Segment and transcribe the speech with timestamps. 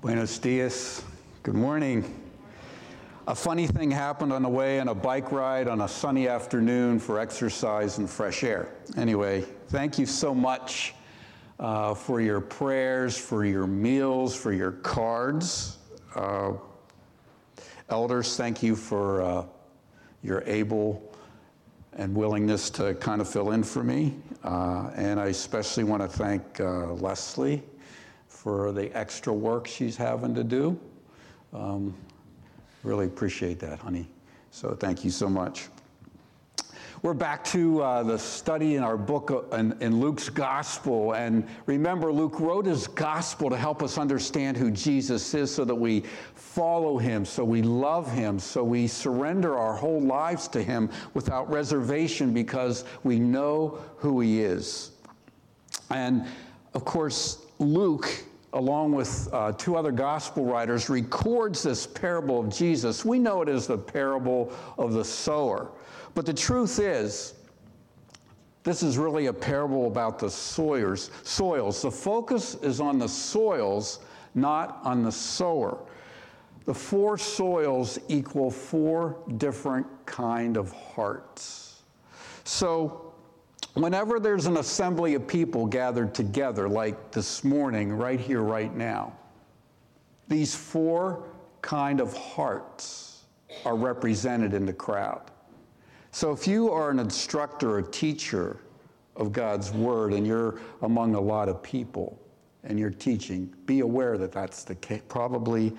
[0.00, 1.02] Buenos dias.
[1.42, 2.04] Good morning.
[3.26, 7.00] A funny thing happened on the way on a bike ride on a sunny afternoon
[7.00, 8.68] for exercise and fresh air.
[8.96, 9.40] Anyway,
[9.70, 10.94] thank you so much
[11.58, 15.78] uh, for your prayers, for your meals, for your cards.
[16.14, 16.52] Uh,
[17.88, 19.44] elders, thank you for uh,
[20.22, 21.12] your able
[21.94, 24.14] and willingness to kind of fill in for me.
[24.44, 27.64] Uh, and I especially want to thank uh, Leslie
[28.42, 30.78] for the extra work she's having to do.
[31.52, 31.94] Um,
[32.84, 34.08] Really appreciate that, honey.
[34.50, 35.68] So thank you so much.
[37.02, 41.14] We're back to uh, the study in our book uh, in, in, Luke's gospel.
[41.14, 45.74] And remember, Luke wrote his gospel to help us understand who Jesus is so that
[45.74, 50.88] we follow him, so we love him, so we surrender our whole lives to him
[51.14, 54.92] without reservation because we know who he is.
[55.90, 56.26] And
[56.74, 63.04] of course, Luke along with uh, two other gospel writers, records this parable of Jesus.
[63.04, 65.70] We know it as the parable of the sower.
[66.14, 67.34] But the truth is,
[68.62, 71.10] this is really a parable about the soils.
[71.22, 71.82] soils.
[71.82, 74.00] The focus is on the soils,
[74.34, 75.78] not on the sower.
[76.64, 81.82] The four soils equal four different kind of hearts.
[82.44, 83.07] So
[83.74, 89.12] Whenever there's an assembly of people gathered together, like this morning, right here, right now,
[90.26, 91.24] these four
[91.62, 93.24] kind of hearts
[93.64, 95.30] are represented in the crowd.
[96.10, 98.60] So if you are an instructor, a teacher
[99.16, 102.18] of God's word, and you're among a lot of people
[102.64, 105.72] and you're teaching, be aware that that's the ca- probably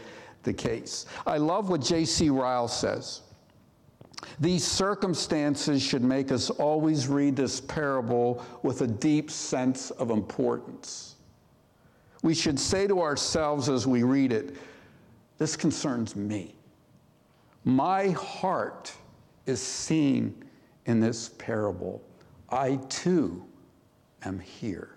[0.44, 1.06] the case.
[1.28, 2.30] I love what J.C.
[2.30, 3.22] Ryle says.
[4.40, 11.16] These circumstances should make us always read this parable with a deep sense of importance.
[12.22, 14.56] We should say to ourselves as we read it,
[15.38, 16.56] This concerns me.
[17.64, 18.94] My heart
[19.46, 20.44] is seen
[20.86, 22.02] in this parable.
[22.50, 23.46] I too
[24.24, 24.96] am here.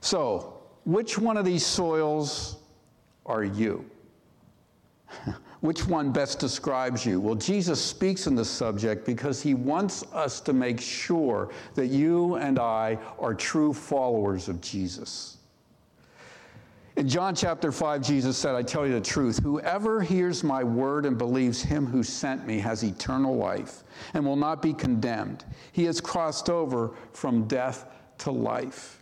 [0.00, 2.56] So, which one of these soils
[3.26, 3.84] are you?
[5.60, 7.20] Which one best describes you?
[7.20, 12.36] Well, Jesus speaks in this subject because he wants us to make sure that you
[12.36, 15.38] and I are true followers of Jesus.
[16.94, 21.06] In John chapter 5, Jesus said, I tell you the truth, whoever hears my word
[21.06, 25.44] and believes him who sent me has eternal life and will not be condemned.
[25.70, 27.86] He has crossed over from death
[28.18, 28.97] to life.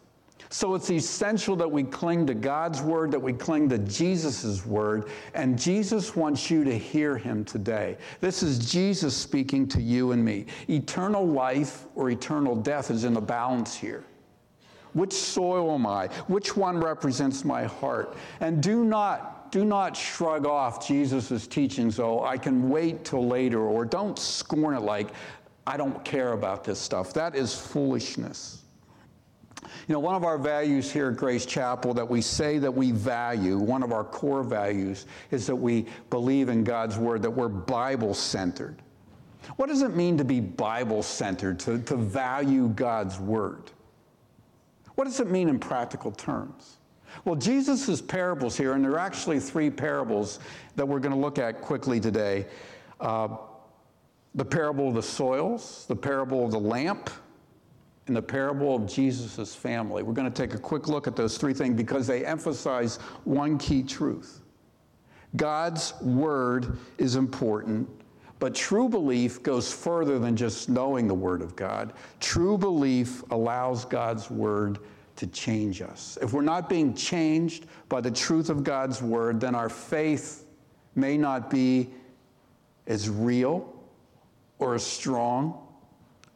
[0.49, 5.09] So it's essential that we cling to God's word, that we cling to Jesus' word,
[5.35, 7.97] and Jesus wants you to hear him today.
[8.21, 10.47] This is Jesus speaking to you and me.
[10.69, 14.05] Eternal life or eternal death is in the balance here.
[14.93, 16.07] Which soil am I?
[16.27, 18.17] Which one represents my heart?
[18.41, 23.61] And do not, do not shrug off Jesus' teachings, oh, I can wait till later,
[23.61, 25.09] or don't scorn it like,
[25.67, 27.13] I don't care about this stuff.
[27.13, 28.63] That is foolishness.
[29.89, 32.93] You know, one of our values here at Grace Chapel that we say that we
[32.93, 37.49] value, one of our core values, is that we believe in God's Word, that we're
[37.49, 38.83] Bible centered.
[39.57, 43.71] What does it mean to be Bible centered, to, to value God's Word?
[44.97, 46.77] What does it mean in practical terms?
[47.25, 50.41] Well, Jesus' parables here, and there are actually three parables
[50.75, 52.47] that we're going to look at quickly today
[53.01, 53.29] uh,
[54.35, 57.11] the parable of the soils, the parable of the lamp,
[58.09, 60.03] in the parable of Jesus' family.
[60.03, 63.59] We're going to take a quick look at those three things because they emphasize one
[63.59, 64.41] key truth
[65.35, 67.89] God's word is important,
[68.39, 71.93] but true belief goes further than just knowing the word of God.
[72.21, 74.79] True belief allows God's word
[75.17, 76.17] to change us.
[76.23, 80.47] If we're not being changed by the truth of God's word, then our faith
[80.95, 81.91] may not be
[82.87, 83.75] as real
[84.59, 85.66] or as strong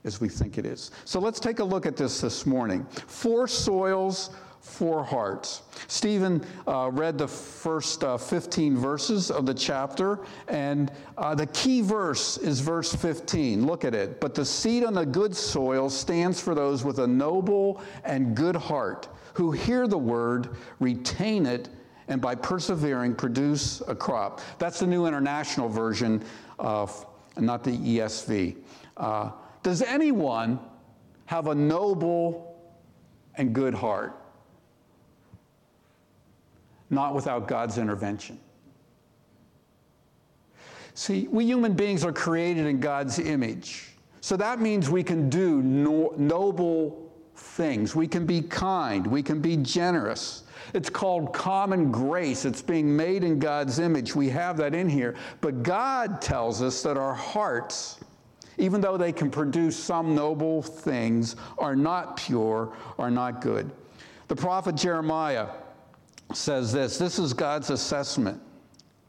[0.05, 0.91] as we think it is.
[1.05, 2.85] So let's take a look at this this morning.
[3.07, 4.31] Four soils,
[4.61, 5.63] four hearts.
[5.89, 11.81] Stephen uh, read the first uh, 15 verses of the chapter, and uh, the key
[11.81, 13.67] verse is verse 15.
[13.67, 14.21] Look at it.
[14.21, 18.57] But the seed on the good soil stands for those with a noble and good
[18.57, 21.69] heart who hear the word, retain it,
[22.09, 24.41] and by persevering produce a crop.
[24.59, 26.23] That's the New International Version,
[26.59, 27.07] of,
[27.39, 28.57] not the ESV.
[29.63, 30.59] Does anyone
[31.27, 32.59] have a noble
[33.37, 34.17] and good heart?
[36.89, 38.39] Not without God's intervention.
[40.95, 43.91] See, we human beings are created in God's image.
[44.21, 47.97] So that means we can do no, noble things.
[47.97, 49.07] We can be kind.
[49.07, 50.43] We can be generous.
[50.75, 52.45] It's called common grace.
[52.45, 54.15] It's being made in God's image.
[54.15, 55.17] We have that in here.
[55.41, 57.99] But God tells us that our hearts,
[58.59, 63.71] even though they can produce some noble things, are not pure, are not good.
[64.29, 65.49] The prophet Jeremiah
[66.33, 68.41] says this this is God's assessment.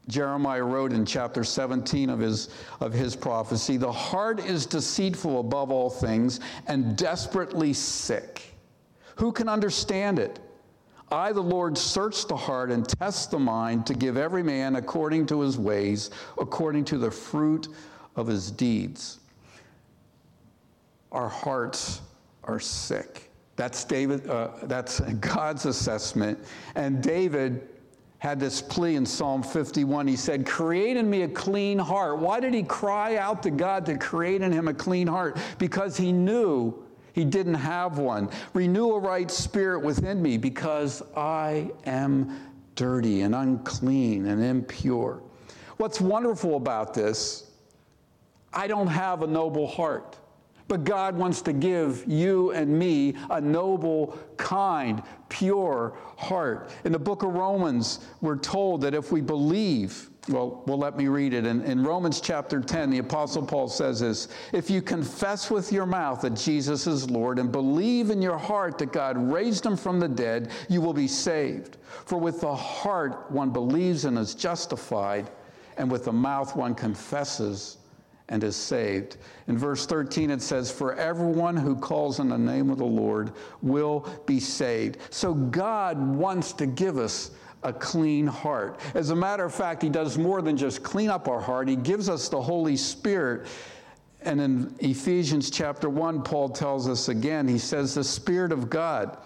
[0.08, 2.50] Jeremiah wrote in chapter 17 of his,
[2.80, 8.56] of his prophecy The heart is deceitful above all things and desperately sick.
[9.16, 10.40] Who can understand it?
[11.12, 15.26] I, the Lord, search the heart and test the mind to give every man according
[15.28, 16.10] to his ways,
[16.40, 17.68] according to the fruit
[18.16, 19.20] of his deeds.
[21.12, 22.02] Our hearts
[22.44, 23.30] are sick.
[23.56, 24.28] That's David.
[24.28, 26.40] Uh, that's God's assessment.
[26.76, 27.68] And David
[28.20, 30.08] had this plea in Psalm 51.
[30.08, 32.20] He said, Create in me a clean heart.
[32.20, 35.38] Why did he cry out to God to create in him a clean heart?
[35.58, 38.30] Because he knew he didn't have one.
[38.54, 42.40] Renew a right spirit within me because I am
[42.76, 45.22] dirty and unclean and impure.
[45.78, 47.52] What's wonderful about this,
[48.54, 50.18] I don't have a noble heart.
[50.72, 56.70] But God wants to give you and me a noble, kind, pure heart.
[56.86, 61.10] In the book of Romans, we're told that if we believe, well, well, let me
[61.10, 61.46] read it.
[61.46, 65.86] In, in Romans chapter 10, the Apostle Paul says this If you confess with your
[65.86, 70.00] mouth that Jesus is Lord and believe in your heart that God raised him from
[70.00, 71.80] the dead, you will be saved.
[72.06, 75.32] For with the heart one believes and is justified,
[75.76, 77.76] and with the mouth one confesses
[78.32, 79.18] and is saved.
[79.48, 83.34] In verse 13, it says, For everyone who calls on the name of the Lord
[83.62, 84.98] will be saved.
[85.12, 87.32] So God wants to give us
[87.64, 88.80] a clean heart.
[88.96, 91.76] As a matter of fact, He does more than just clean up our heart, He
[91.76, 93.48] gives us the Holy Spirit.
[94.24, 99.18] And in Ephesians chapter 1, Paul tells us again, he says, The Spirit of God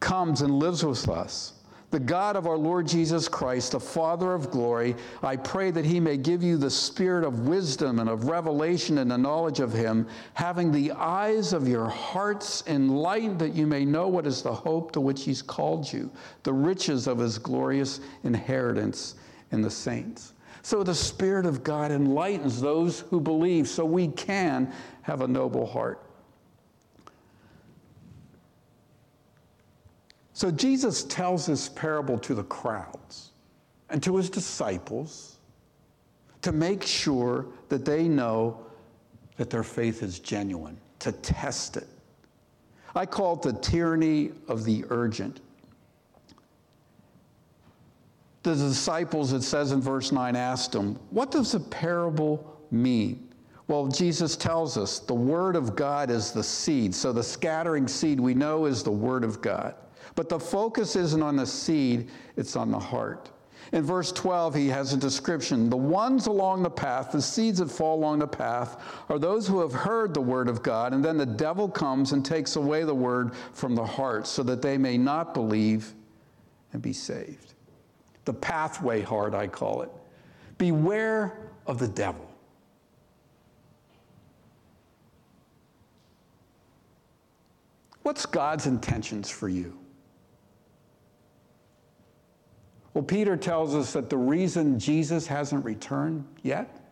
[0.00, 1.52] comes and lives with us.
[1.90, 4.94] The God of our Lord Jesus Christ, the Father of glory,
[5.24, 9.10] I pray that he may give you the spirit of wisdom and of revelation and
[9.10, 14.06] the knowledge of him, having the eyes of your hearts enlightened that you may know
[14.06, 16.08] what is the hope to which he's called you,
[16.44, 19.16] the riches of his glorious inheritance
[19.50, 20.34] in the saints.
[20.62, 24.72] So the Spirit of God enlightens those who believe so we can
[25.02, 26.09] have a noble heart.
[30.40, 33.32] So Jesus tells this parable to the crowds
[33.90, 35.36] and to his disciples
[36.40, 38.64] to make sure that they know
[39.36, 41.86] that their faith is genuine, to test it.
[42.94, 45.42] I call it the tyranny of the urgent.
[48.42, 53.28] The disciples, it says in verse 9, asked him, What does the parable mean?
[53.68, 56.94] Well, Jesus tells us the Word of God is the seed.
[56.94, 59.74] So the scattering seed we know is the Word of God.
[60.20, 63.30] But the focus isn't on the seed, it's on the heart.
[63.72, 65.70] In verse 12, he has a description.
[65.70, 69.60] The ones along the path, the seeds that fall along the path, are those who
[69.60, 72.94] have heard the word of God, and then the devil comes and takes away the
[72.94, 75.94] word from the heart so that they may not believe
[76.74, 77.54] and be saved.
[78.26, 79.90] The pathway heart, I call it.
[80.58, 82.30] Beware of the devil.
[88.02, 89.79] What's God's intentions for you?
[93.00, 96.84] Well, Peter tells us that the reason Jesus hasn't returned yet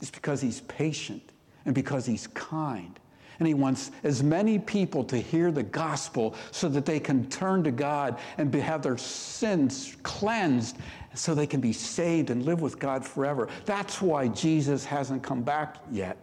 [0.00, 1.22] is because he's patient
[1.64, 3.00] and because he's kind.
[3.38, 7.64] And he wants as many people to hear the gospel so that they can turn
[7.64, 10.76] to God and have their sins cleansed
[11.14, 13.48] so they can be saved and live with God forever.
[13.64, 16.18] That's why Jesus hasn't come back yet.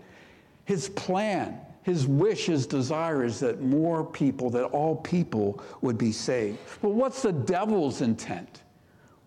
[0.66, 6.12] His plan, his wish, his desire is that more people, that all people would be
[6.12, 6.60] saved.
[6.84, 8.62] But what's the devil's intent?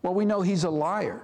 [0.03, 1.23] Well, we know he's a liar.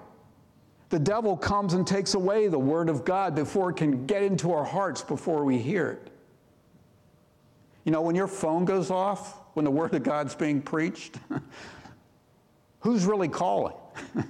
[0.89, 4.53] The devil comes and takes away the word of God before it can get into
[4.53, 6.13] our hearts before we hear it.
[7.85, 11.17] You know, when your phone goes off, when the word of God's being preached,
[12.81, 13.75] who's really calling?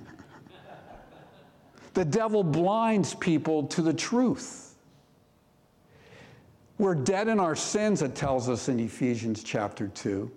[1.94, 4.74] the devil blinds people to the truth.
[6.78, 10.30] We're dead in our sins, it tells us in Ephesians chapter 2.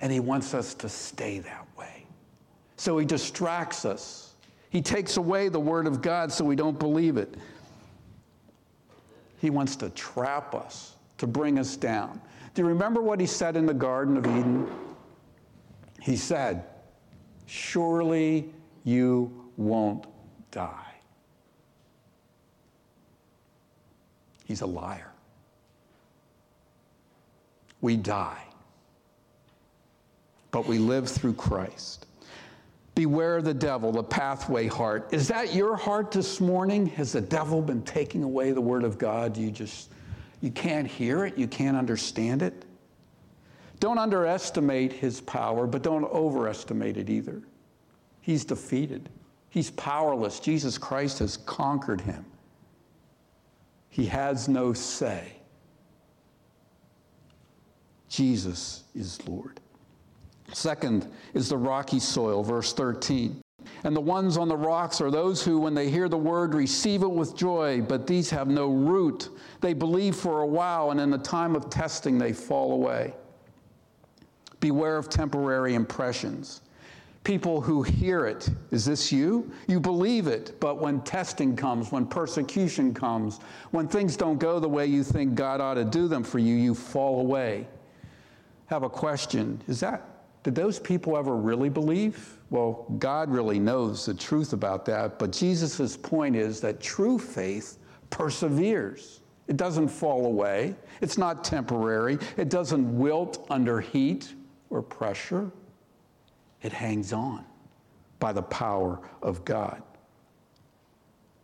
[0.00, 1.61] And he wants us to stay way.
[2.82, 4.34] So he distracts us.
[4.70, 7.32] He takes away the word of God so we don't believe it.
[9.38, 12.20] He wants to trap us, to bring us down.
[12.54, 14.68] Do you remember what he said in the Garden of Eden?
[16.00, 16.64] He said,
[17.46, 20.06] Surely you won't
[20.50, 20.94] die.
[24.44, 25.12] He's a liar.
[27.80, 28.42] We die.
[30.50, 32.06] but we live through Christ.
[32.94, 35.08] Beware the devil, the pathway heart.
[35.12, 36.86] Is that your heart this morning?
[36.86, 39.36] Has the devil been taking away the word of God?
[39.36, 39.90] You just
[40.42, 42.64] you can't hear it, you can't understand it.
[43.80, 47.42] Don't underestimate his power, but don't overestimate it either.
[48.20, 49.08] He's defeated.
[49.50, 50.40] He's powerless.
[50.40, 52.24] Jesus Christ has conquered him.
[53.88, 55.32] He has no say.
[58.08, 59.60] Jesus is Lord.
[60.52, 63.40] Second is the rocky soil, verse 13.
[63.84, 67.02] And the ones on the rocks are those who, when they hear the word, receive
[67.02, 69.30] it with joy, but these have no root.
[69.60, 73.14] They believe for a while, and in the time of testing, they fall away.
[74.60, 76.60] Beware of temporary impressions.
[77.24, 79.50] People who hear it, is this you?
[79.68, 83.38] You believe it, but when testing comes, when persecution comes,
[83.70, 86.54] when things don't go the way you think God ought to do them for you,
[86.54, 87.68] you fall away.
[88.66, 89.60] Have a question.
[89.68, 90.11] Is that
[90.42, 92.38] did those people ever really believe?
[92.50, 97.78] Well, God really knows the truth about that, but Jesus' point is that true faith
[98.10, 99.20] perseveres.
[99.48, 104.34] It doesn't fall away, it's not temporary, it doesn't wilt under heat
[104.70, 105.50] or pressure.
[106.62, 107.44] It hangs on
[108.18, 109.82] by the power of God.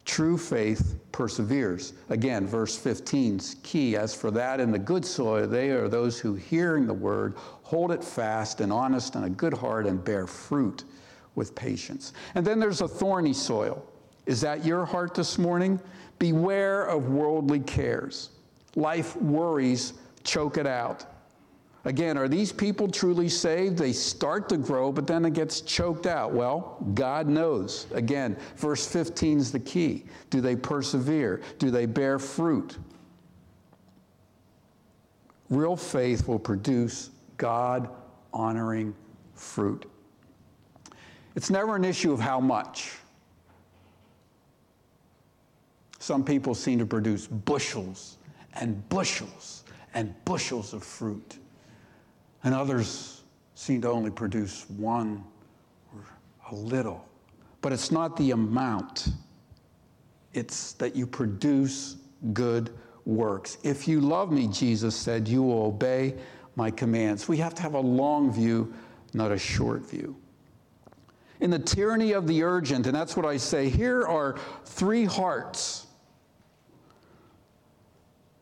[0.09, 1.93] True faith perseveres.
[2.09, 3.95] Again, verse 15's key.
[3.95, 7.93] As for that in the good soil, they are those who, hearing the word, hold
[7.93, 10.85] it fast and honest and a good heart and bear fruit
[11.35, 12.15] with patience.
[12.35, 13.85] And then there's a thorny soil.
[14.25, 15.79] Is that your heart this morning?
[16.19, 18.31] Beware of worldly cares.
[18.77, 19.93] Life worries
[20.25, 21.05] choke it out.
[21.89, 23.79] Again, are these people truly saved?
[23.79, 26.35] They start to grow, but then it gets choked out.
[26.35, 27.87] Well, God knows.
[27.95, 30.05] Again, verse 15 is the key.
[30.29, 31.41] Do they persevere?
[31.59, 32.77] Do they bear fruit?
[35.49, 37.89] Real faith will produce God
[38.35, 38.95] honoring
[39.33, 39.91] fruit.
[41.37, 42.99] It's never an issue of how much.
[46.01, 48.19] Some people seem to produce bushels
[48.53, 49.65] and bushels
[49.95, 51.39] and bushels of fruit
[52.45, 53.23] and others
[53.55, 55.25] seem to only produce one
[55.95, 56.05] or
[56.51, 57.05] a little.
[57.61, 59.09] But it's not the amount,
[60.33, 61.97] it's that you produce
[62.33, 62.71] good
[63.05, 63.59] works.
[63.63, 66.15] If you love me, Jesus said, you will obey
[66.55, 67.29] my commands.
[67.29, 68.73] We have to have a long view,
[69.15, 70.17] not a short view.
[71.41, 75.87] In the tyranny of the urgent, and that's what I say, here are three hearts.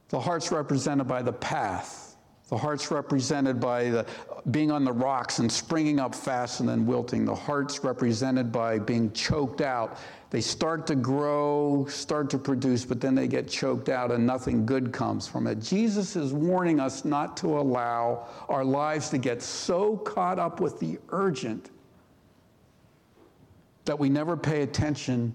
[0.09, 2.06] The heart's represented by the path
[2.49, 4.07] the heart's represented by the,
[4.53, 7.25] being on the rocks and springing up fast and then wilting.
[7.25, 9.99] The heart's represented by being choked out.
[10.31, 14.65] They start to grow, start to produce, but then they get choked out and nothing
[14.65, 15.61] good comes from it.
[15.61, 20.79] Jesus is warning us not to allow our lives to get so caught up with
[20.79, 21.71] the urgent
[23.87, 25.35] that we never pay attention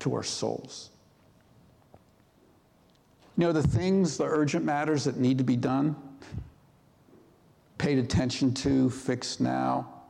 [0.00, 0.90] to our souls.
[3.40, 5.96] You know, the things, the urgent matters that need to be done,
[7.78, 10.02] paid attention to, fixed now.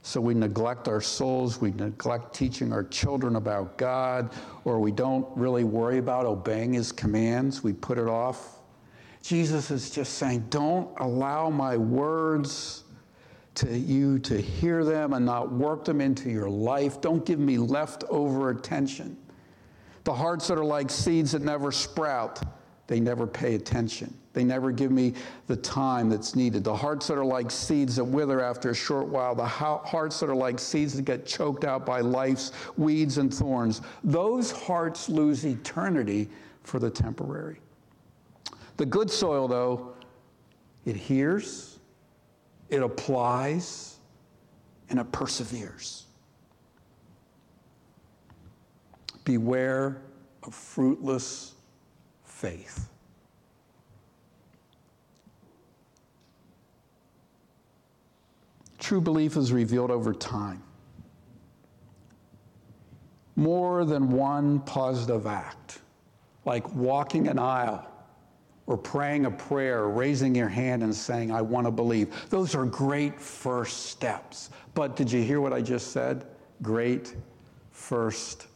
[0.00, 4.32] So we neglect our souls, we neglect teaching our children about God,
[4.64, 8.60] or we don't really worry about obeying His commands, we put it off.
[9.22, 12.84] Jesus is just saying, don't allow my words
[13.56, 17.02] to you to hear them and not work them into your life.
[17.02, 19.18] Don't give me leftover attention.
[20.04, 22.40] The hearts that are like seeds that never sprout
[22.86, 24.12] they never pay attention.
[24.32, 25.14] They never give me
[25.46, 26.64] the time that's needed.
[26.64, 30.28] The hearts that are like seeds that wither after a short while, the hearts that
[30.28, 35.44] are like seeds that get choked out by life's weeds and thorns, those hearts lose
[35.44, 36.28] eternity
[36.62, 37.60] for the temporary.
[38.78, 39.94] The good soil, though,
[40.84, 41.78] it hears,
[42.70, 43.96] it applies,
[44.88, 46.06] and it perseveres.
[49.24, 50.02] Beware
[50.42, 51.51] of fruitless
[52.42, 52.88] faith.
[58.80, 60.60] True belief is revealed over time.
[63.36, 65.78] More than one positive act,
[66.44, 67.88] like walking an aisle
[68.66, 72.28] or praying a prayer, raising your hand and saying, I want to believe.
[72.28, 74.50] Those are great first steps.
[74.74, 76.26] But did you hear what I just said?
[76.60, 77.14] Great
[77.70, 78.48] first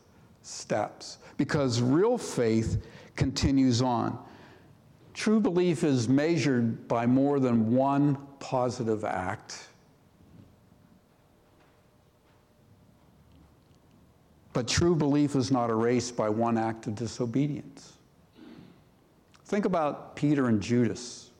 [0.42, 1.18] steps.
[1.36, 2.84] Because real faith
[3.16, 4.18] continues on.
[5.14, 9.68] True belief is measured by more than one positive act.
[14.52, 17.94] But true belief is not erased by one act of disobedience.
[19.46, 21.30] Think about Peter and Judas.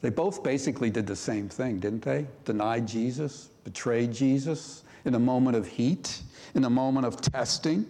[0.00, 2.26] They both basically did the same thing, didn't they?
[2.44, 6.22] Denied Jesus, betrayed Jesus in a moment of heat,
[6.54, 7.86] in a moment of testing.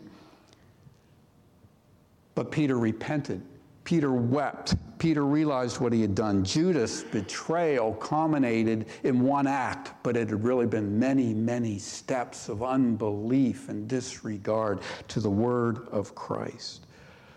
[2.35, 3.43] But Peter repented.
[3.85, 4.75] Peter wept.
[4.99, 6.45] Peter realized what he had done.
[6.45, 12.63] Judas' betrayal culminated in one act, but it had really been many, many steps of
[12.63, 16.87] unbelief and disregard to the word of Christ.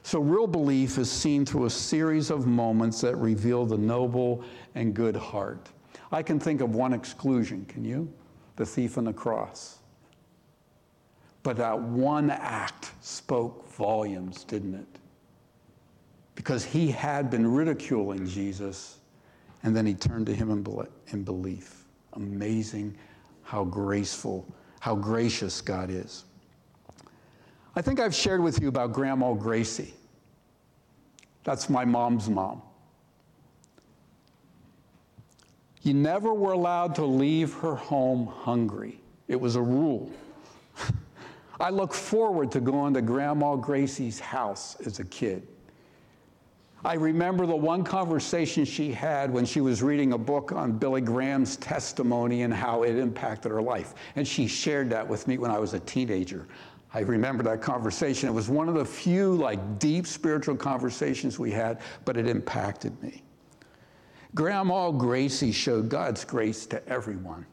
[0.04, 4.44] So, real belief is seen through a series of moments that reveal the noble
[4.76, 5.70] and good heart.
[6.12, 8.12] I can think of one exclusion, can you?
[8.58, 9.80] The thief on the cross.
[11.44, 14.88] But that one act spoke volumes, didn't it?
[16.36, 19.00] Because he had been ridiculing Jesus,
[19.62, 20.50] and then he turned to him
[21.12, 21.84] in belief.
[22.14, 22.98] Amazing
[23.44, 24.48] how graceful,
[24.80, 26.24] how gracious God is.
[27.76, 29.94] I think I've shared with you about Grandma Gracie.
[31.44, 32.62] That's my mom's mom.
[35.82, 39.02] You never were allowed to leave her home hungry.
[39.28, 40.10] It was a rule.
[41.60, 45.48] I look forward to going to Grandma Gracie's house as a kid.
[46.86, 51.00] I remember the one conversation she had when she was reading a book on Billy
[51.00, 53.94] Graham's testimony and how it impacted her life.
[54.18, 56.46] And she shared that with me when I was a teenager.
[56.94, 58.28] I remember that conversation.
[58.28, 63.02] It was one of the few like deep spiritual conversations we had, but it impacted
[63.02, 63.24] me.
[64.36, 67.46] Grandma Gracie showed God's grace to everyone.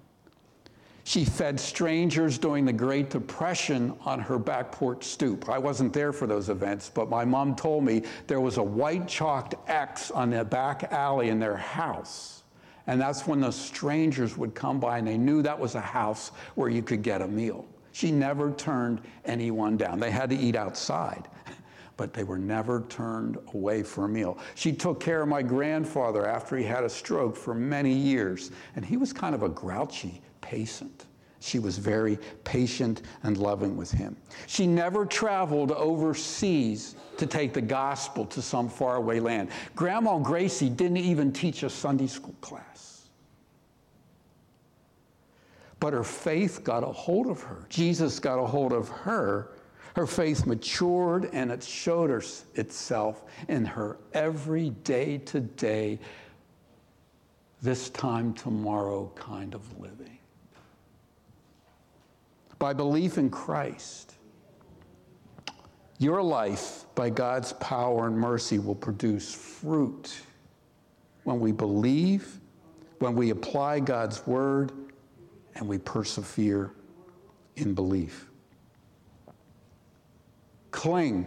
[1.10, 5.48] She fed strangers during the Great Depression on her back porch stoop.
[5.48, 9.08] I wasn't there for those events, but my mom told me there was a white
[9.08, 12.44] chalked X on the back alley in their house.
[12.86, 16.30] And that's when the strangers would come by and they knew that was a house
[16.54, 17.66] where you could get a meal.
[17.90, 19.98] She never turned anyone down.
[19.98, 21.26] They had to eat outside,
[21.96, 24.38] but they were never turned away for a meal.
[24.54, 28.84] She took care of my grandfather after he had a stroke for many years, and
[28.84, 31.06] he was kind of a grouchy patient.
[31.40, 34.17] She was very patient and loving with him.
[34.47, 39.49] She never traveled overseas to take the gospel to some faraway land.
[39.75, 43.08] Grandma Gracie didn't even teach a Sunday school class.
[45.80, 47.64] But her faith got a hold of her.
[47.71, 49.52] Jesus got a hold of her.
[49.97, 52.23] Her faith matured and it showed her,
[52.54, 55.99] itself in her every day to day,
[57.62, 60.20] this time tomorrow kind of living.
[62.60, 64.14] By belief in Christ,
[65.99, 70.16] your life, by God's power and mercy, will produce fruit
[71.25, 72.38] when we believe,
[73.00, 74.70] when we apply God's word,
[75.56, 76.73] and we persevere
[77.56, 78.30] in belief.
[80.70, 81.26] Cling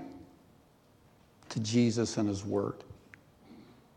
[1.50, 2.84] to Jesus and His Word.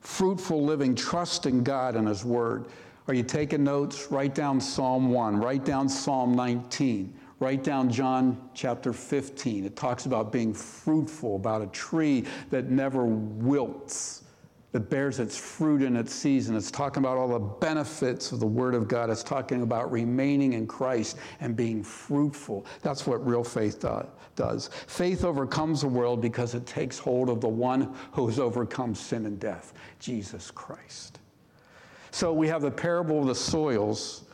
[0.00, 2.66] Fruitful living, trust in God and His Word.
[3.08, 4.08] Are you taking notes?
[4.10, 9.64] Write down Psalm 1, write down Psalm 19, write down John chapter 15.
[9.64, 14.24] It talks about being fruitful, about a tree that never wilts
[14.76, 16.54] that bears its fruit in its season.
[16.54, 19.08] It's talking about all the benefits of the Word of God.
[19.08, 22.66] It's talking about remaining in Christ and being fruitful.
[22.82, 24.68] That's what real faith do- does.
[24.86, 29.24] Faith overcomes the world because it takes hold of the one who has overcome sin
[29.24, 31.20] and death, Jesus Christ.
[32.10, 34.25] So we have the parable of the soils.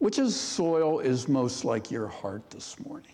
[0.00, 3.12] Which is soil is most like your heart this morning?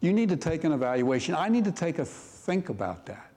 [0.00, 1.34] You need to take an evaluation.
[1.34, 3.30] I need to take a think about that.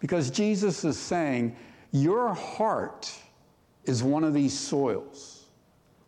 [0.00, 1.56] Because Jesus is saying,
[1.92, 3.14] Your heart
[3.84, 5.46] is one of these soils.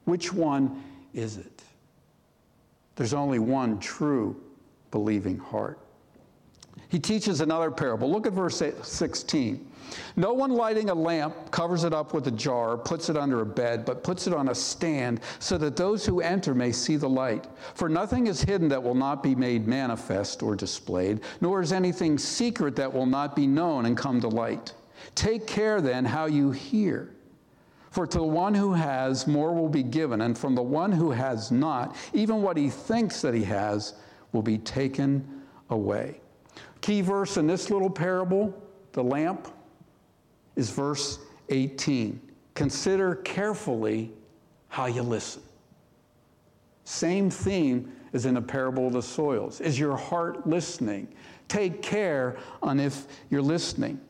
[0.07, 0.83] Which one
[1.15, 1.63] is it?
[2.97, 4.43] There's only one true
[4.91, 5.79] believing heart.
[6.89, 8.11] He teaches another parable.
[8.11, 9.71] Look at verse 16.
[10.17, 13.47] No one lighting a lamp covers it up with a jar, puts it under a
[13.47, 17.09] bed, but puts it on a stand so that those who enter may see the
[17.09, 17.47] light.
[17.75, 22.19] For nothing is hidden that will not be made manifest or displayed, nor is anything
[22.19, 24.73] secret that will not be known and come to light.
[25.15, 27.13] Take care then how you hear.
[27.91, 31.11] For to the one who has, more will be given, and from the one who
[31.13, 33.95] has not, even what he thinks that he has
[34.33, 36.21] will be taken away.
[36.83, 38.55] Key verse in this little parable,
[38.93, 39.49] the lamp,
[40.57, 42.21] is verse 18.
[42.55, 44.13] Consider carefully
[44.69, 45.43] how you listen.
[46.85, 49.61] Same theme as in the parable of the soils.
[49.61, 51.09] Is your heart listening?
[51.49, 54.01] Take care on if you're listening.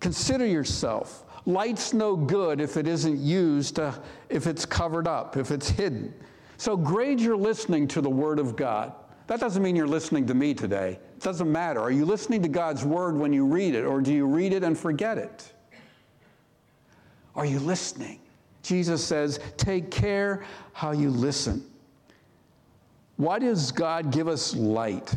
[0.00, 1.24] Consider yourself.
[1.46, 6.14] Light's no good if it isn't used, to, if it's covered up, if it's hidden.
[6.56, 8.92] So grade your listening to the Word of God.
[9.30, 10.98] That doesn't mean you're listening to me today.
[11.16, 11.78] It doesn't matter.
[11.78, 14.64] Are you listening to God's word when you read it, or do you read it
[14.64, 15.52] and forget it?
[17.36, 18.18] Are you listening?
[18.64, 21.64] Jesus says, Take care how you listen.
[23.18, 25.14] Why does God give us light?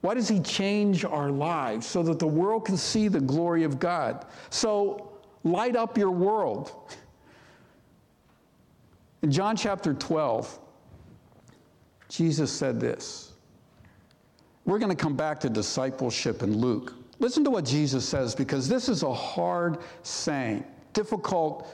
[0.00, 3.78] Why does He change our lives so that the world can see the glory of
[3.78, 4.24] God?
[4.48, 5.12] So
[5.44, 6.72] light up your world.
[9.20, 10.58] In John chapter 12,
[12.10, 13.32] Jesus said this.
[14.64, 16.92] We're going to come back to discipleship in Luke.
[17.20, 21.72] Listen to what Jesus says because this is a hard saying, difficult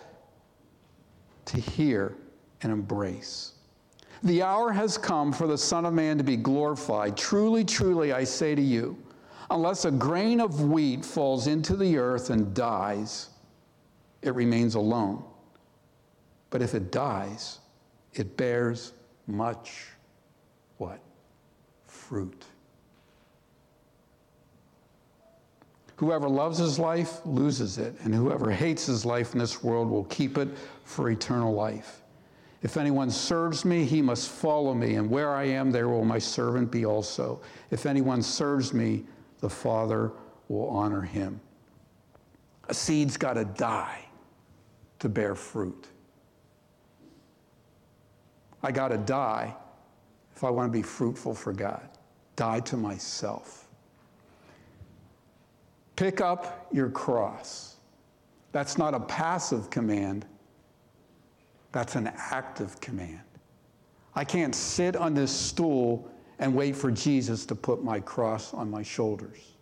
[1.47, 2.15] to hear
[2.63, 3.53] and embrace.
[4.23, 7.17] The hour has come for the Son of Man to be glorified.
[7.17, 8.97] Truly, truly, I say to you,
[9.51, 13.31] unless a grain of wheat falls into the earth and dies,
[14.23, 15.25] it remains alone.
[16.51, 17.59] But if it dies,
[18.13, 18.93] it bears
[19.27, 19.87] much?
[22.09, 22.45] Fruit.
[25.97, 30.05] Whoever loves his life loses it, and whoever hates his life in this world will
[30.05, 30.49] keep it
[30.85, 32.03] for eternal life.
[32.63, 36.21] If anyone serves me, he must follow me, and where I am, there will my
[36.21, 37.41] servant be also.
[37.73, 39.03] If anyone serves me,
[39.41, 40.13] the Father
[40.49, 41.41] will honor him.
[42.69, 44.05] A seed's got to die
[45.01, 45.89] to bear fruit.
[48.63, 49.57] I got to die
[50.37, 51.96] if I want to be fruitful for God.
[52.37, 53.67] Die to myself.
[55.97, 57.77] Pick up your cross.
[58.53, 60.27] That's not a passive command,
[61.73, 63.21] that's an active command.
[64.15, 68.71] I can't sit on this stool and wait for Jesus to put my cross on
[68.71, 69.53] my shoulders.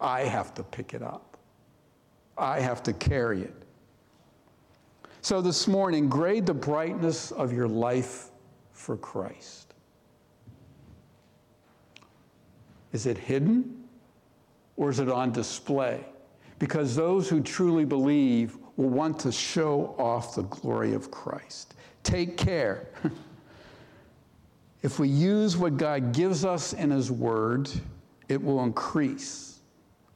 [0.00, 1.36] I have to pick it up,
[2.38, 3.54] I have to carry it.
[5.22, 8.30] So this morning, grade the brightness of your life
[8.72, 9.69] for Christ.
[12.92, 13.84] Is it hidden
[14.76, 16.04] or is it on display?
[16.58, 21.74] Because those who truly believe will want to show off the glory of Christ.
[22.02, 22.88] Take care.
[24.82, 27.70] if we use what God gives us in His Word,
[28.28, 29.60] it will increase.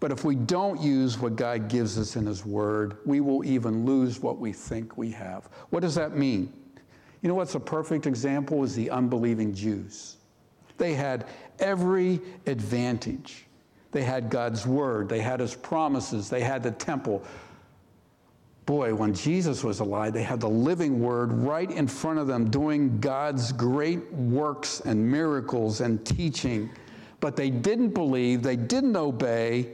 [0.00, 3.86] But if we don't use what God gives us in His Word, we will even
[3.86, 5.48] lose what we think we have.
[5.70, 6.52] What does that mean?
[7.22, 10.18] You know what's a perfect example is the unbelieving Jews.
[10.76, 11.26] They had
[11.58, 13.46] every advantage.
[13.92, 17.22] They had God's Word, they had His promises, they had the temple.
[18.66, 22.50] Boy, when Jesus was alive, they had the living Word right in front of them
[22.50, 26.70] doing God's great works and miracles and teaching.
[27.20, 29.70] But they didn't believe, they didn't obey,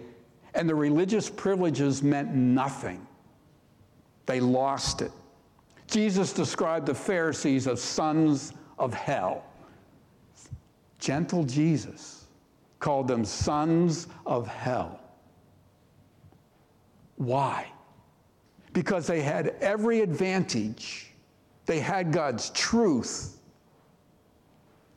[0.55, 3.07] and the religious privileges meant nothing.
[4.27, 5.13] They lost it.
[5.87, 9.45] Jesus described the Pharisees as sons of hell.
[11.01, 12.27] Gentle Jesus
[12.79, 15.01] called them sons of hell.
[17.17, 17.67] Why?
[18.73, 21.11] Because they had every advantage.
[21.67, 23.39] They had God's truth,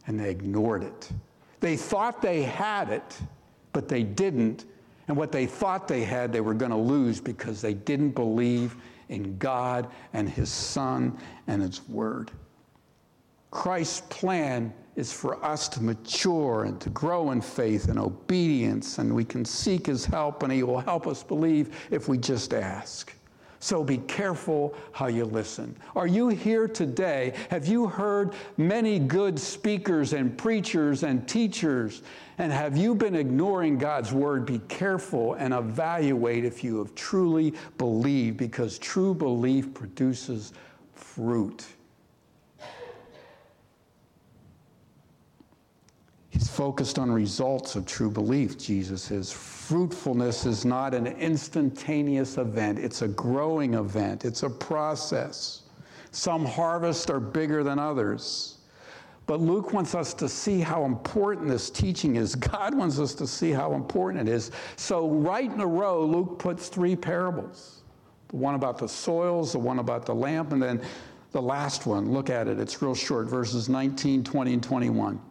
[0.07, 1.11] and they ignored it.
[1.59, 3.17] They thought they had it,
[3.73, 4.65] but they didn't
[5.07, 8.75] and what they thought they had, they were going to lose because they didn't believe
[9.09, 12.31] in God and His Son and His Word.
[13.51, 19.13] Christ's plan is for us to mature and to grow in faith and obedience, and
[19.13, 23.13] we can seek His help, and He will help us believe if we just ask.
[23.60, 25.73] So be careful how you listen.
[25.95, 27.34] Are you here today?
[27.49, 32.01] Have you heard many good speakers and preachers and teachers?
[32.39, 34.45] And have you been ignoring God's word?
[34.45, 40.51] Be careful and evaluate if you have truly believed, because true belief produces
[40.93, 41.65] fruit.
[46.34, 49.32] He's focused on results of true belief, Jesus is.
[49.32, 55.62] Fruitfulness is not an instantaneous event, it's a growing event, it's a process.
[56.10, 58.58] Some harvests are bigger than others.
[59.28, 62.34] But Luke wants us to see how important this teaching is.
[62.52, 64.50] God wants us to see how important it is.
[64.76, 67.84] So, right in a row, Luke puts three parables
[68.30, 70.82] the one about the soils, the one about the lamp, and then
[71.32, 72.12] the last one.
[72.12, 75.22] Look at it, it's real short verses 19, 20, and 21.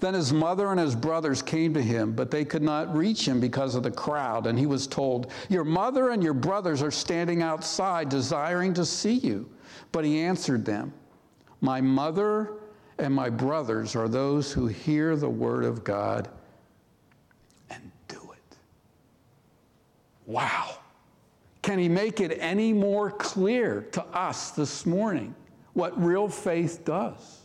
[0.00, 3.38] Then his mother and his brothers came to him, but they could not reach him
[3.38, 4.46] because of the crowd.
[4.46, 9.12] And he was told, Your mother and your brothers are standing outside, desiring to see
[9.12, 9.48] you.
[9.92, 10.94] But he answered them,
[11.60, 12.52] My mother
[12.98, 16.28] and my brothers are those who hear the word of God
[17.68, 18.56] and do it.
[20.24, 20.78] Wow.
[21.60, 25.34] Can he make it any more clear to us this morning
[25.74, 27.39] what real faith does?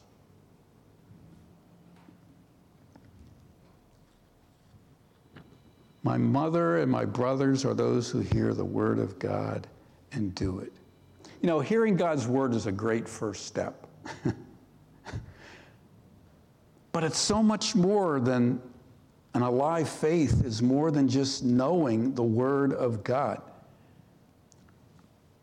[6.05, 9.65] My mother and my brothers are those who hear the word of God
[10.11, 10.71] and do it.
[11.41, 13.87] You know, hearing God's word is a great first step.
[16.91, 18.61] but it's so much more than
[19.33, 23.41] an alive faith is more than just knowing the word of God.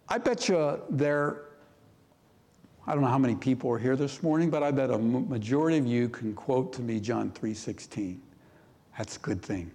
[0.09, 1.43] I bet you there
[2.87, 5.79] I don't know how many people are here this morning, but I bet a majority
[5.79, 8.21] of you can quote to me John 3:16.
[8.97, 9.73] That's a good thing.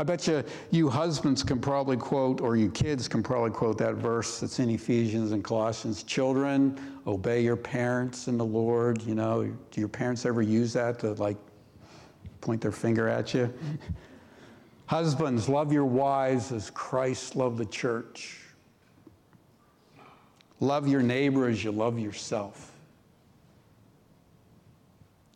[0.00, 3.96] I bet you you husbands can probably quote, or you kids can probably quote that
[3.96, 6.02] verse that's in Ephesians and Colossians.
[6.02, 9.02] Children, obey your parents in the Lord.
[9.02, 11.36] You know, do your parents ever use that to like
[12.40, 13.52] point their finger at you?
[14.86, 18.38] Husbands, love your wives as Christ loved the church.
[20.60, 22.72] Love your neighbor as you love yourself.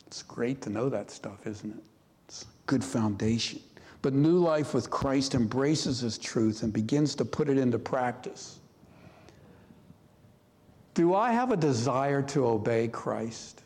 [0.06, 1.84] It's great to know that stuff, isn't it?
[2.26, 3.60] It's a good foundation.
[4.04, 8.58] But new life with Christ embraces his truth and begins to put it into practice.
[10.92, 13.62] Do I have a desire to obey Christ?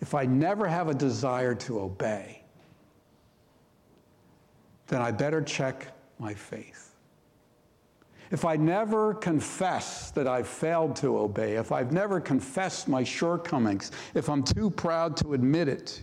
[0.00, 2.44] If I never have a desire to obey,
[4.86, 5.88] then I better check
[6.20, 6.94] my faith.
[8.30, 13.90] If I never confess that I've failed to obey, if I've never confessed my shortcomings,
[14.14, 16.00] if I'm too proud to admit it,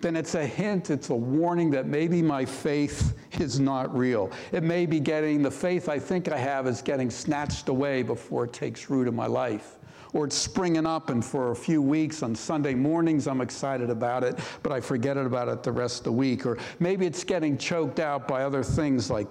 [0.00, 4.30] then it's a hint, it's a warning that maybe my faith is not real.
[4.52, 8.44] It may be getting, the faith I think I have is getting snatched away before
[8.44, 9.76] it takes root in my life.
[10.12, 14.24] Or it's springing up, and for a few weeks on Sunday mornings, I'm excited about
[14.24, 16.46] it, but I forget about it the rest of the week.
[16.46, 19.28] Or maybe it's getting choked out by other things like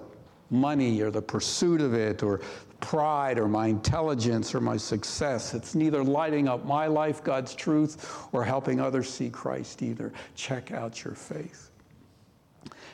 [0.48, 2.40] money or the pursuit of it or
[2.80, 5.54] pride or my intelligence or my success.
[5.54, 10.12] It's neither lighting up my life, God's truth, or helping others see Christ either.
[10.34, 11.70] Check out your faith.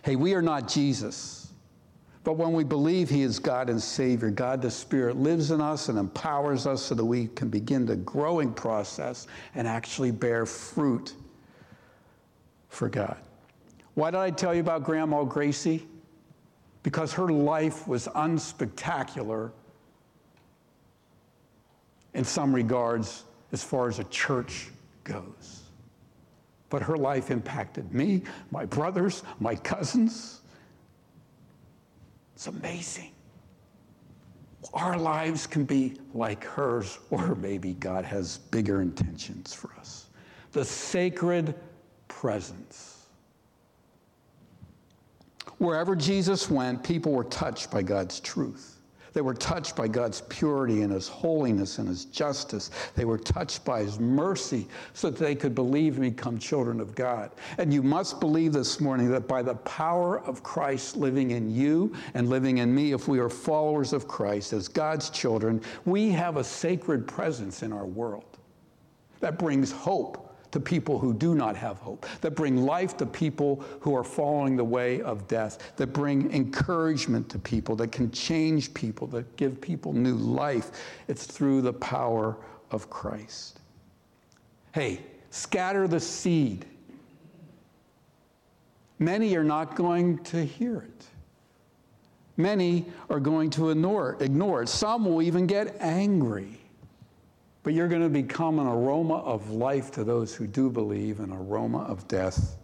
[0.02, 1.52] Hey, we are not Jesus.
[2.24, 5.88] But when we believe He is God and Savior, God the Spirit lives in us
[5.88, 11.14] and empowers us so that we can begin the growing process and actually bear fruit
[12.68, 13.16] for God.
[13.94, 15.86] Why did I tell you about Grandma Gracie?
[16.86, 19.50] because her life was unspectacular
[22.16, 24.68] in some regards as far as a church
[25.04, 25.62] goes.
[26.68, 30.40] But her life impacted me, my brothers, my cousins.
[32.34, 33.12] It's amazing.
[34.74, 40.06] Our lives can be like hers, or maybe God has bigger intentions for us.
[40.50, 41.54] The sacred
[42.08, 42.96] presence
[45.58, 48.75] Wherever Jesus went, people were touched by God's truth.
[49.16, 52.70] They were touched by God's purity and His holiness and His justice.
[52.94, 56.94] They were touched by His mercy so that they could believe and become children of
[56.94, 57.30] God.
[57.56, 61.94] And you must believe this morning that by the power of Christ living in you
[62.12, 66.36] and living in me, if we are followers of Christ as God's children, we have
[66.36, 68.36] a sacred presence in our world
[69.20, 73.64] that brings hope to people who do not have hope, that bring life to people
[73.80, 78.72] who are following the way of death, that bring encouragement to people, that can change
[78.74, 80.70] people, that give people new life.
[81.08, 82.36] It's through the power
[82.70, 83.60] of Christ.
[84.72, 86.66] Hey, scatter the seed.
[88.98, 91.06] Many are not going to hear it.
[92.36, 94.16] Many are going to ignore,
[94.62, 94.68] it.
[94.68, 96.60] Some will even get angry.
[97.66, 101.32] But you're going to become an aroma of life to those who do believe, an
[101.32, 102.58] aroma of death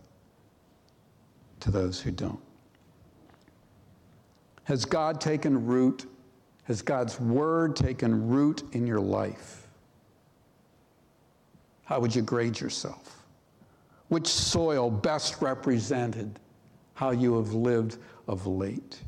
[1.59, 2.39] to those who don't.
[4.63, 6.07] Has God taken root?
[6.67, 9.67] Has God's word taken root in your life?
[11.83, 13.25] How would you grade yourself?
[14.07, 16.39] Which soil best represented
[16.95, 19.01] how you have lived of late?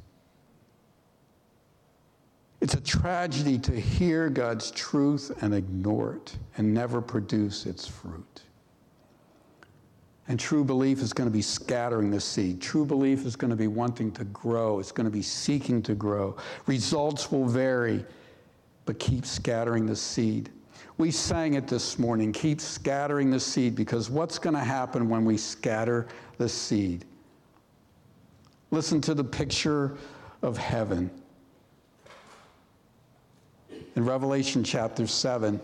[2.64, 8.40] It's a tragedy to hear God's truth and ignore it and never produce its fruit.
[10.28, 12.62] And true belief is going to be scattering the seed.
[12.62, 14.78] True belief is going to be wanting to grow.
[14.78, 16.38] It's going to be seeking to grow.
[16.64, 18.02] Results will vary,
[18.86, 20.48] but keep scattering the seed.
[20.96, 25.26] We sang it this morning keep scattering the seed because what's going to happen when
[25.26, 27.04] we scatter the seed?
[28.70, 29.98] Listen to the picture
[30.40, 31.10] of heaven
[33.96, 35.60] in Revelation chapter 7.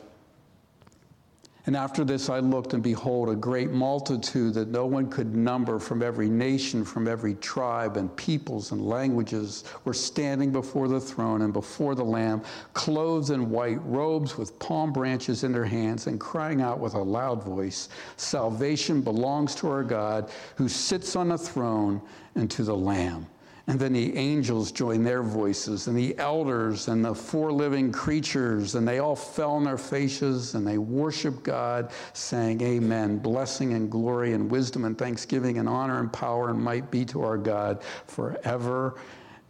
[1.66, 5.78] And after this I looked, and behold, a great multitude that no one could number
[5.78, 11.42] from every nation, from every tribe, and peoples and languages were standing before the throne
[11.42, 16.18] and before the Lamb, clothed in white robes with palm branches in their hands, and
[16.18, 21.38] crying out with a loud voice Salvation belongs to our God, who sits on the
[21.38, 22.00] throne,
[22.36, 23.26] and to the Lamb.
[23.66, 28.74] And then the angels joined their voices, and the elders and the four living creatures,
[28.74, 33.18] and they all fell on their faces and they worshiped God, saying, Amen.
[33.18, 37.22] Blessing and glory and wisdom and thanksgiving and honor and power and might be to
[37.22, 38.98] our God forever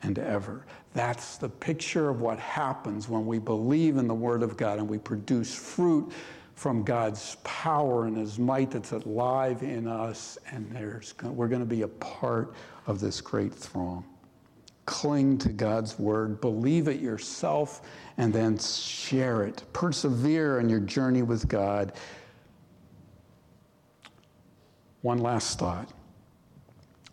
[0.02, 0.64] and ever.
[0.92, 4.88] That's the picture of what happens when we believe in the Word of God and
[4.88, 6.12] we produce fruit
[6.60, 11.66] from God's power and His might that's alive in us, and there's, we're going to
[11.66, 12.52] be a part
[12.86, 14.04] of this great throng.
[14.84, 19.62] Cling to God's word, believe it yourself, and then share it.
[19.72, 21.94] Persevere in your journey with God.
[25.00, 25.88] One last thought.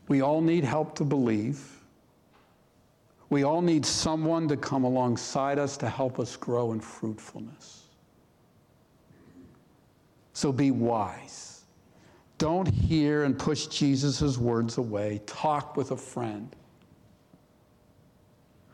[0.10, 1.86] We all need help to believe.
[3.30, 7.87] We all need someone to come alongside us to help us grow in fruitfulness.
[10.38, 11.64] So be wise.
[12.38, 15.20] Don't hear and push Jesus' words away.
[15.26, 16.56] Talk with a friend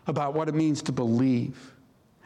[0.07, 1.71] about what it means to believe.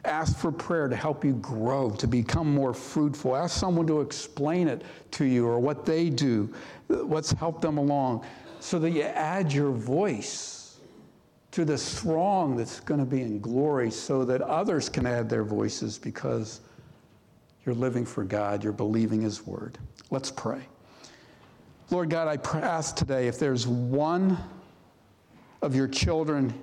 [0.06, 3.36] Ask for prayer to help you grow, to become more fruitful.
[3.36, 6.52] Ask someone to explain it to you or what they do,
[6.88, 8.26] what's helped them along,
[8.60, 10.80] so that you add your voice
[11.52, 15.44] to the throng that's going to be in glory so that others can add their
[15.44, 16.62] voices because
[17.68, 19.78] you're living for God, you're believing His word.
[20.10, 20.62] Let's pray.
[21.92, 24.38] Lord God, I ask today if there's one
[25.62, 26.54] of your children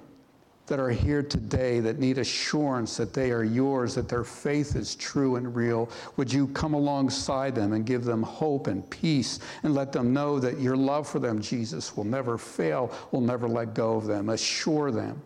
[0.66, 4.94] that are here today that need assurance that they are yours, that their faith is
[4.96, 9.74] true and real, would you come alongside them and give them hope and peace and
[9.74, 13.74] let them know that your love for them, Jesus, will never fail, will never let
[13.74, 14.30] go of them.
[14.30, 15.20] Assure them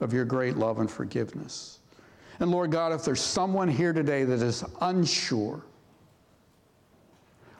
[0.00, 1.80] of your great love and forgiveness.
[2.40, 5.62] And Lord God, if there's someone here today that is unsure,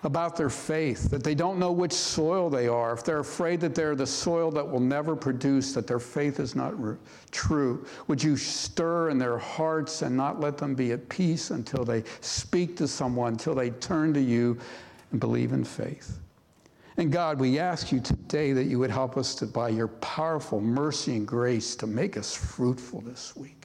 [0.04, 3.74] about their faith, that they don't know which soil they are, if they're afraid that
[3.74, 6.96] they're the soil that will never produce, that their faith is not re-
[7.30, 11.84] true, would you stir in their hearts and not let them be at peace until
[11.84, 14.58] they speak to someone, until they turn to you
[15.10, 16.18] and believe in faith?
[16.96, 20.60] And God, we ask you today that you would help us to, by your powerful
[20.60, 23.63] mercy and grace, to make us fruitful this week.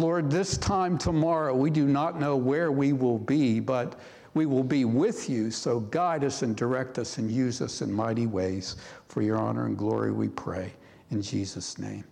[0.00, 4.00] Lord, this time tomorrow, we do not know where we will be, but
[4.34, 7.92] we will be with you, so guide us and direct us and use us in
[7.92, 8.76] mighty ways.
[9.08, 10.72] For your honor and glory, we pray.
[11.10, 12.04] In Jesus' name,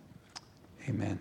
[0.87, 1.19] amen.